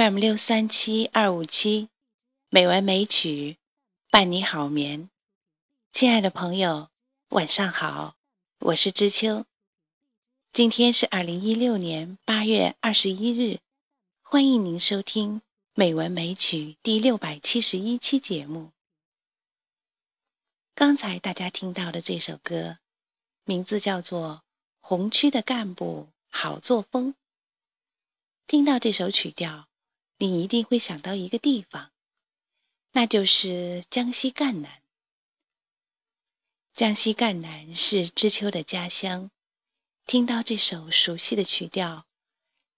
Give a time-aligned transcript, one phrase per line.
[0.00, 1.90] m 六三七二五七，
[2.48, 3.58] 美文美曲
[4.10, 5.10] 伴你好眠。
[5.92, 6.88] 亲爱的朋友，
[7.28, 8.16] 晚上好，
[8.60, 9.44] 我是知秋。
[10.54, 13.60] 今天是二零一六年八月二十一日，
[14.22, 15.40] 欢迎您收听
[15.74, 18.70] 《美文美曲》第六百七十一期节目。
[20.74, 22.78] 刚才大家听到的这首歌，
[23.44, 24.36] 名字叫做
[24.80, 27.12] 《红区的干部好作风》。
[28.46, 29.69] 听到这首曲调。
[30.22, 31.92] 你一定会想到一个地方，
[32.92, 34.82] 那就是江西赣南。
[36.74, 39.30] 江西赣南是知秋的家乡，
[40.04, 42.06] 听到这首熟悉的曲调，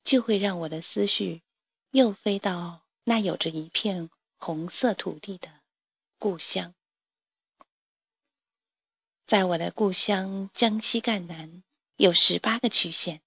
[0.04, 1.42] 就会让我的思绪
[1.90, 5.62] 又飞到那有着一片红色土地的
[6.20, 6.72] 故乡。
[9.26, 11.64] 在我的故乡江西赣南，
[11.96, 13.20] 有十八个区县，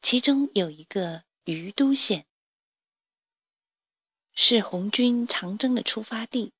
[0.00, 2.27] 其中有一个于都县。
[4.40, 6.52] 是红军长征的出发地，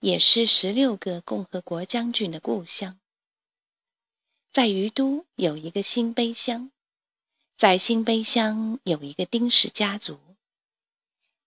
[0.00, 3.00] 也是十六个共和国将军的故乡。
[4.50, 6.70] 在余都有一个新碑乡，
[7.56, 10.20] 在新碑乡有一个丁氏家族。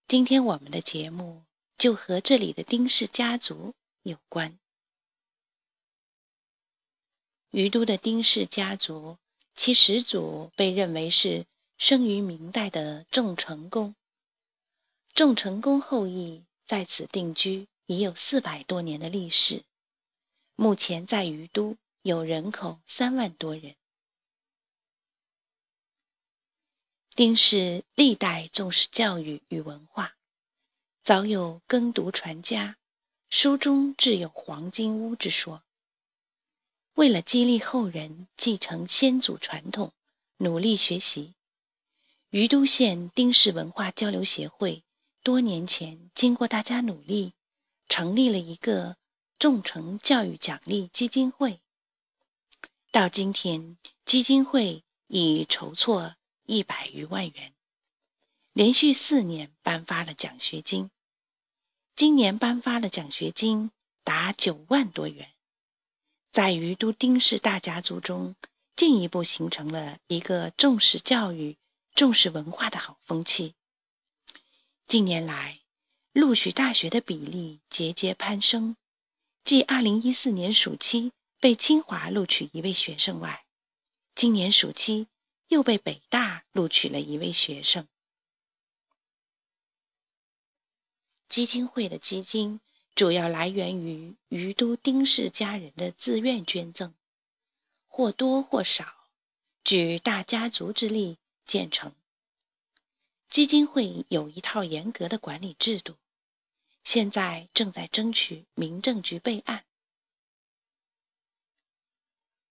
[0.07, 1.43] 今天我们的节目
[1.77, 4.57] 就和这里的丁氏家族有关。
[7.51, 9.19] 余都的丁氏家族，
[9.55, 11.45] 其始祖被认为是
[11.77, 13.93] 生于明代的郑成功。
[15.15, 19.63] 郑成功后裔在此定居已有四百多年的历史，
[20.57, 23.77] 目前在余都有人口三万多人。
[27.15, 30.17] 丁氏历代重视教育与文化，
[31.01, 32.75] 早有耕读传家，
[33.29, 35.63] 书中自有黄金屋之说。
[36.95, 39.93] 为了激励后人继承先祖传统，
[40.39, 41.35] 努力学习，
[42.31, 44.83] 余都县丁氏文化交流协会。
[45.25, 47.33] 多年前，经过大家努力，
[47.89, 48.95] 成立了一个
[49.39, 51.61] 众诚教育奖励基金会。
[52.91, 53.75] 到今天，
[54.05, 56.15] 基金会已筹措
[56.45, 57.55] 一百余万元，
[58.53, 60.91] 连续四年颁发了奖学金。
[61.95, 63.71] 今年颁发的奖学金
[64.03, 65.33] 达九万多元，
[66.31, 68.35] 在于都丁氏大家族中，
[68.75, 71.57] 进一步形成了一个重视教育、
[71.95, 73.55] 重视文化的好风气。
[74.87, 75.61] 近年来，
[76.13, 78.77] 录取大学的比例节节攀升。
[79.43, 83.45] 继2014年暑期被清华录取一位学生外，
[84.13, 85.07] 今年暑期
[85.47, 87.87] 又被北大录取了一位学生。
[91.27, 92.61] 基金会的基金
[92.93, 96.93] 主要来源于于都丁氏家人的自愿捐赠，
[97.87, 99.09] 或多或少，
[99.63, 101.91] 举大家族之力建成。
[103.35, 105.97] 基金会有一套严格的管理制度，
[106.85, 109.65] 现在正在争取民政局备案。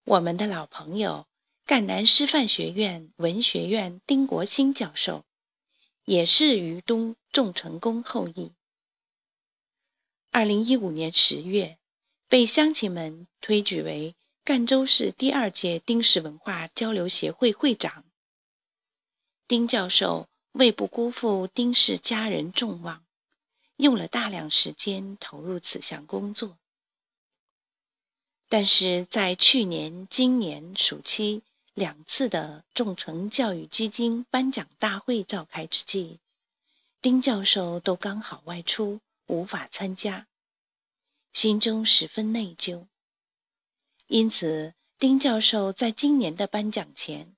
[0.03, 1.25] 我们的老朋友
[1.65, 5.25] 赣南师范学院文学院丁国兴教授，
[6.03, 8.51] 也是余东仲成功后裔。
[10.29, 11.79] 二零一五年十月，
[12.27, 18.05] 被乡亲们推举为赣州市第二届丁氏文化交流协会会长。
[19.47, 20.29] 丁教授。
[20.55, 23.03] 为不辜负丁氏家人众望，
[23.75, 26.57] 用了大量时间投入此项工作。
[28.47, 31.41] 但是在去年、今年暑期
[31.73, 36.19] 两次的众诚教育基金颁奖大会召开之际，
[37.01, 40.25] 丁教授都刚好外出，无法参加，
[41.33, 42.85] 心中十分内疚。
[44.07, 47.35] 因此，丁教授在今年的颁奖前，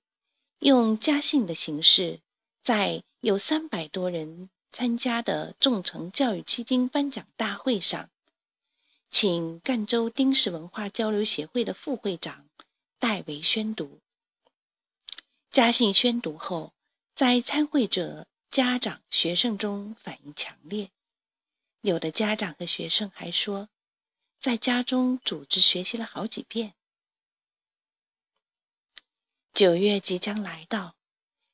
[0.60, 2.19] 用家信的形式。
[2.64, 8.12] 在有三百多人参加的众诚教育基金颁奖大会上，
[9.10, 12.48] 请赣州丁氏文化交流协会的副会长
[13.00, 14.00] 代为宣读。
[15.50, 16.74] 家信宣读后，
[17.16, 20.92] 在参会者家长、学生中反应强烈，
[21.81, 23.69] 有的家长和学生还说，
[24.40, 26.75] 在家中组织学习了好几遍。
[29.54, 30.97] 九月即将来到。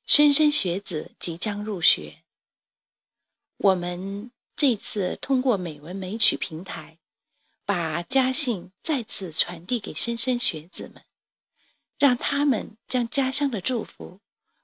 [0.05, 2.23] 莘莘学子即将入学，
[3.57, 7.00] 我们这次通过美文美曲平台，
[7.65, 11.03] 把家信再次传递给莘莘学子们，
[11.97, 14.19] 让他们将家乡的祝福、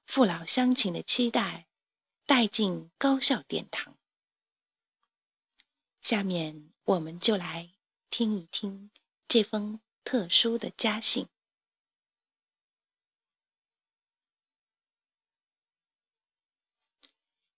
[0.06, 1.68] 父老乡亲的期待
[2.25, 3.95] 带进高校殿堂。
[6.01, 7.69] 下面，我们就来
[8.09, 8.91] 听一听
[9.27, 11.27] 这封特殊的家信。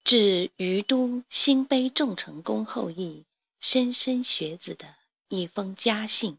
[0.04, 3.26] 致于都新卑仲成功后裔
[3.62, 4.96] 莘莘学子的
[5.30, 6.38] 一封家信。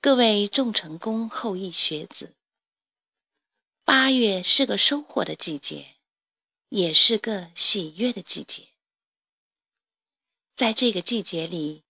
[0.00, 2.34] 各位仲成功后裔学子，
[3.84, 5.96] 八月是个收获的季节，
[6.68, 8.68] 也是个喜悦的季节。
[10.54, 11.84] 在这个季节里，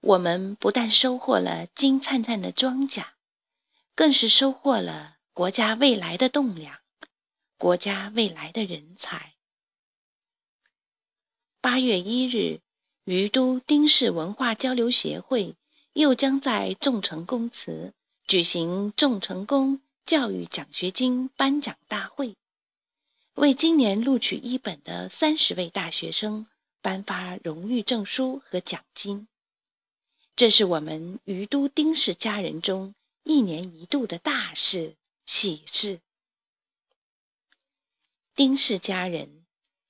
[0.00, 3.06] 我们不但收获了金灿灿的庄稼，
[3.94, 6.78] 更是收获了国家未来的栋梁。
[7.58, 9.34] 国家未来的人才。
[11.60, 12.60] 八月一日，
[13.02, 15.56] 于都丁氏文化交流协会
[15.92, 17.92] 又将在众成公祠
[18.28, 22.36] 举行众成公教育奖学金颁奖大会，
[23.34, 26.46] 为今年录取一本的三十位大学生
[26.80, 29.26] 颁发荣誉证书和奖金。
[30.36, 32.94] 这是我们于都丁氏家人中
[33.24, 34.94] 一年一度的大事
[35.26, 35.98] 喜事。
[38.38, 39.44] 丁氏家人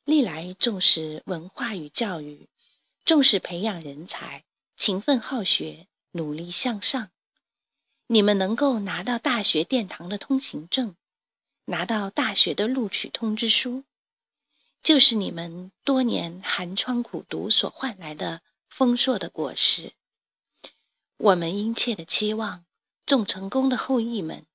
[0.06, 2.48] 历来重视文化与教育，
[3.04, 7.10] 重视培养人才，勤奋好学，努力向上。
[8.06, 10.96] 你们能够拿到大学殿堂的通行证，
[11.66, 13.84] 拿到大学的录取通知书，
[14.82, 18.40] 就是你们多年寒窗苦读所换来的
[18.70, 19.92] 丰硕的果实。
[21.18, 22.64] 我们殷切的期望，
[23.04, 24.46] 众成功的后裔们。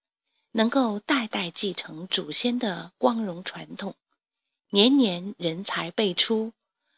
[0.56, 3.96] 能够代代继承祖先的光荣传统，
[4.70, 6.54] 年年人才辈出，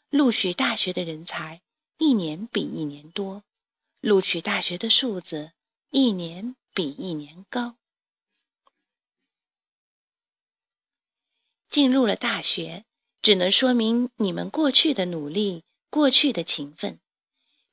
[0.10, 1.62] 录取大学的人才
[1.98, 3.44] 一年比一年多，
[4.02, 5.54] 录取大学的数字
[5.90, 7.76] 一年比一年高。
[11.70, 12.84] 进入了大学，
[13.22, 17.00] 只能说明你们过去的努力、过去的勤奋，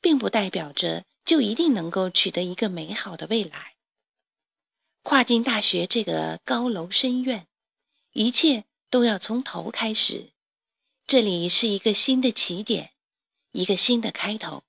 [0.00, 3.71] 并不代表着就一定能够取得一个美好的未来。
[5.02, 7.48] 跨进大学这个高楼深院，
[8.12, 10.30] 一切都要从头开始。
[11.06, 12.92] 这里是一个新的起点，
[13.50, 14.62] 一个新的开头。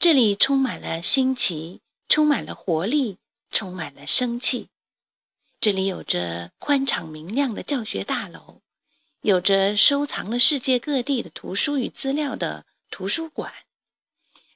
[0.00, 3.18] 这里充满了新奇，充满了活力，
[3.52, 4.68] 充满了生气。
[5.60, 8.62] 这里有着宽敞明亮的教学大楼，
[9.20, 13.52] 有着收藏了世界各地的图书与资料的图书馆，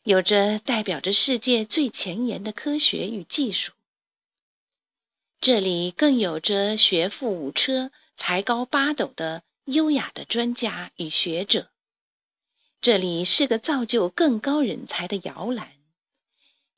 [0.03, 3.73] 有着代表着世界最前沿的科学与技术。
[5.45, 11.69] 这里更有着学富五车、才高八斗的优雅的专家与学者。
[12.81, 15.73] 这里是个造就更高人才的摇篮。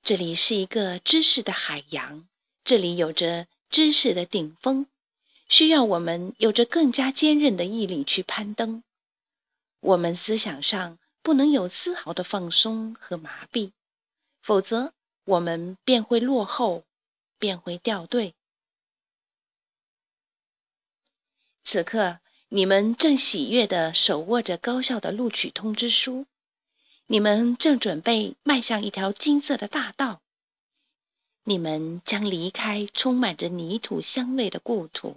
[0.03, 2.27] 这里是一个知识的海洋。
[2.65, 4.89] 这里有着知识的顶峰，
[5.47, 8.83] 需要我们有着更加坚韧的毅力去攀登。
[9.79, 13.71] 我们思想上不能有丝毫的放松和麻痹，
[14.43, 14.93] 否则
[15.25, 16.83] 我们便会落后，
[17.39, 18.35] 便会掉队。
[21.69, 22.21] 此刻，
[22.51, 26.27] 你们正喜悦地手握着高校的录取通知书，
[27.09, 30.23] 你们正准备迈向一条金色的大道。
[31.43, 35.17] 你们将离开充满着泥土香味的故土，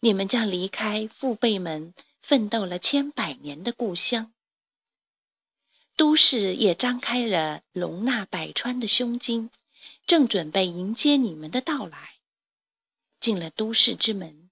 [0.00, 4.34] 你们将离开父辈们奋斗了千百年的故乡。
[5.96, 9.48] 都市也张开了容纳百川的胸襟，
[10.06, 12.16] 正准备迎接你们的到来。
[13.18, 14.43] 进了都市之门。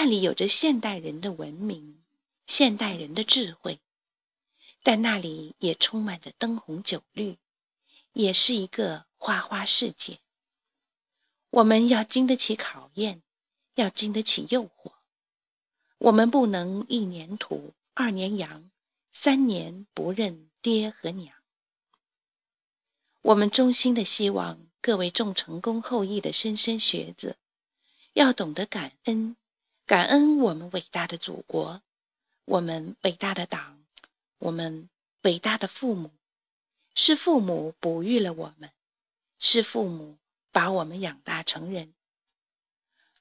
[0.00, 2.04] 那里有着现代人的文明，
[2.46, 3.80] 现代人的智慧，
[4.84, 7.36] 但那里也充满着灯红酒绿，
[8.12, 10.20] 也是一个花花世界。
[11.50, 13.22] 我们要经得起考验，
[13.74, 14.92] 要经得起诱惑。
[15.98, 18.70] 我们不能一年土，二年洋，
[19.12, 21.34] 三年不认爹和娘。
[23.22, 27.36] 我们衷心的希望各位众成功后裔的莘莘学子，
[28.12, 29.34] 要懂得感恩。
[29.88, 31.80] 感恩我们伟大的祖国，
[32.44, 33.82] 我们伟大的党，
[34.36, 34.90] 我们
[35.22, 36.10] 伟大的父母，
[36.94, 38.70] 是父母哺育了我们，
[39.38, 40.18] 是父母
[40.52, 41.94] 把我们养大成人。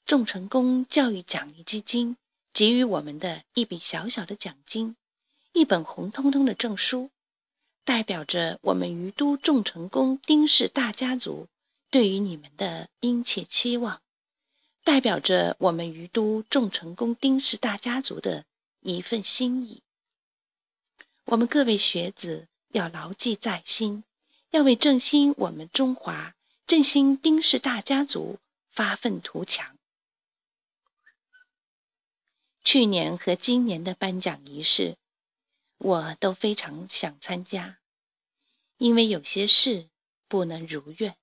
[0.05, 2.17] 众成功教育奖励基金
[2.51, 4.97] 给予我们的一笔小小的奖金，
[5.53, 7.11] 一本红彤彤的证书，
[7.85, 11.47] 代表着我们于都众成功丁氏大家族
[11.89, 14.01] 对于你们的殷切期望。
[14.87, 18.45] 代表着我们于都众成功丁氏大家族的
[18.79, 19.83] 一份心意。
[21.25, 24.05] 我们各位学子要牢记在心，
[24.51, 28.39] 要为振兴我们中华、振兴丁氏大家族
[28.71, 29.77] 发愤图强。
[32.63, 34.95] 去年和今年的颁奖仪式，
[35.79, 37.79] 我都非常想参加，
[38.77, 39.89] 因为有些事
[40.29, 41.17] 不能如愿。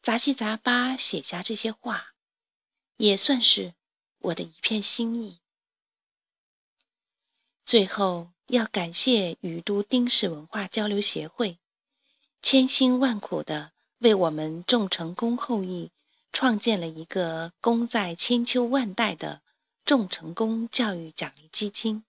[0.00, 2.11] 杂七杂八写下这些话。
[2.96, 3.74] 也算是
[4.18, 5.38] 我的一片心意。
[7.64, 11.58] 最后要感谢雨都丁氏文化交流协会，
[12.42, 15.90] 千辛万苦的为我们仲成功后裔
[16.32, 19.42] 创建了一个功在千秋万代的
[19.84, 22.04] 仲成功教育奖励基金。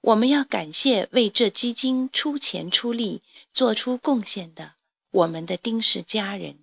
[0.00, 3.22] 我们要感谢为这基金出钱出力、
[3.52, 4.74] 做出贡献的
[5.10, 6.58] 我们的丁氏家人，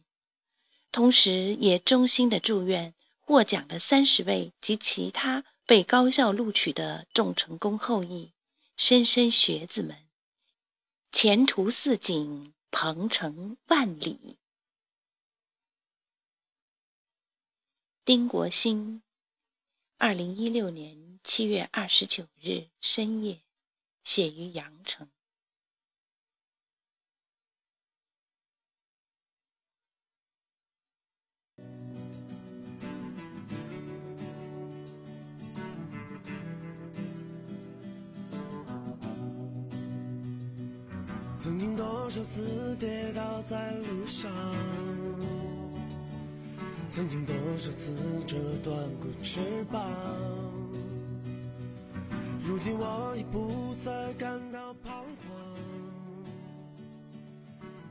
[0.92, 2.94] 同时也衷心的祝愿
[3.32, 8.34] 获奖的三十位及其他被高校录取的众成功后裔
[8.76, 9.96] 莘莘学子们，
[11.14, 14.38] 前途似锦，鹏程万里。
[18.04, 19.02] 丁国兴，
[19.98, 21.18] 二零一六年。
[21.24, 23.44] 七月二十九日深夜，
[24.04, 25.10] 写于阳城。
[41.44, 44.32] 曾经多少次跌倒在路上，
[46.88, 47.92] 曾经多少次
[48.28, 49.40] 折断过翅
[49.72, 49.90] 膀。
[52.44, 55.58] 如今我已不再感到彷徨，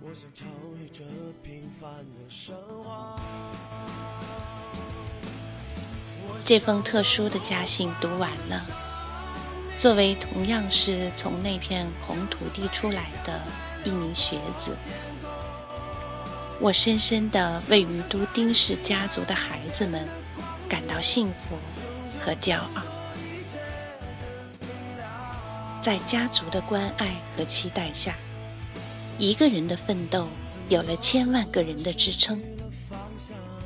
[0.01, 0.45] 我想超
[0.81, 1.03] 越这
[1.43, 2.55] 平凡的生
[2.85, 3.19] 活。
[6.47, 8.63] 这封特殊的家信读完了，
[9.81, 13.41] 作为同样是从那片红土地出来的
[13.83, 14.77] 一名学子，
[16.61, 20.07] 我深深的为于都丁氏家族的孩子们
[20.69, 21.57] 感到幸福
[22.21, 22.83] 和骄傲。
[25.81, 28.15] 在家族的关爱和期待下，
[29.19, 30.29] 一个人的奋斗
[30.69, 32.39] 有了千万个人的支撑，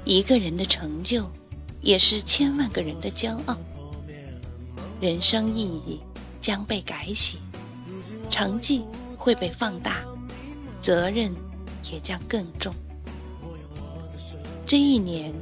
[0.05, 1.29] 一个人的成就
[1.81, 3.59] 也是千万个人的骄傲。
[5.01, 6.01] 人生意义
[6.41, 7.39] 将被改写，
[8.31, 8.85] 成绩
[9.17, 10.03] 会被放大，
[10.81, 11.35] 责任
[11.91, 12.75] 也将更重。
[14.67, 15.33] 这一年，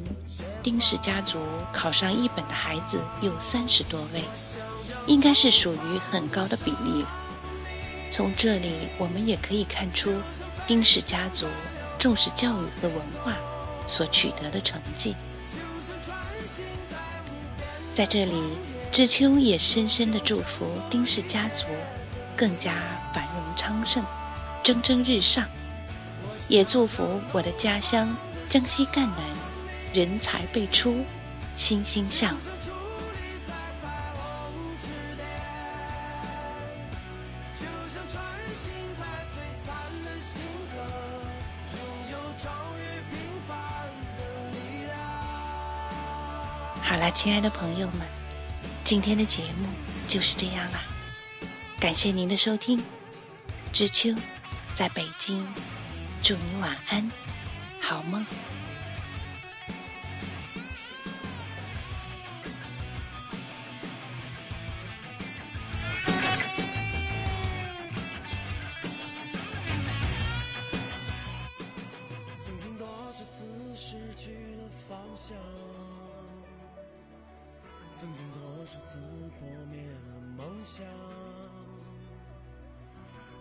[0.62, 1.38] 丁氏家族
[1.72, 4.22] 考上一本的孩子有三十多位。
[5.08, 7.08] 应该是属于很高的比例了。
[8.08, 10.14] 从这里，我们也可以看出
[10.64, 11.44] 丁氏家族
[11.98, 13.36] 重视教育和文化
[13.84, 15.16] 所取得的成绩。
[17.92, 18.40] 在这里，
[18.92, 21.64] 知秋也深深的祝福丁氏家族
[22.36, 22.74] 更加
[23.14, 24.04] 繁荣昌盛、
[24.62, 25.48] 蒸蒸日上，
[26.46, 28.14] 也祝福我的家乡
[28.50, 29.16] 江西赣南
[29.94, 31.06] 人才辈出，
[31.56, 32.38] 欣欣向荣。
[46.82, 48.06] 好了，亲爱的朋友们，
[48.92, 49.66] 今天的节目
[50.06, 50.78] 就是这样了。
[51.80, 52.78] 感谢您的收听，
[53.72, 54.14] 知秋
[54.74, 55.42] 在北京，
[56.22, 57.10] 祝你晚安，
[57.80, 58.22] 好梦。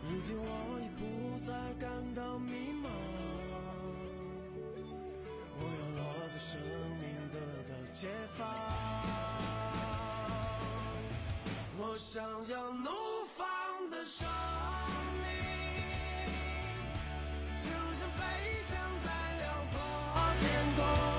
[0.03, 2.89] 如今我已不再感到迷茫。
[5.57, 6.03] 我要我
[6.33, 6.59] 的生
[6.99, 7.37] 命得
[7.69, 8.39] 到解放，
[11.77, 12.89] 我想要怒
[13.35, 13.45] 放
[13.91, 14.27] 的生
[15.21, 15.25] 命，
[17.53, 18.19] 就像飞
[18.59, 18.69] 翔
[19.03, 19.07] 在
[19.39, 19.75] 辽阔
[20.39, 20.43] 天
[20.75, 21.10] 空。